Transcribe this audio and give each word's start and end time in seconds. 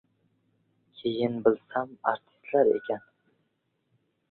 Keyin 1.01 1.35
bilsam, 1.49 1.93
artistlar 2.13 2.73
ekan. 2.81 3.07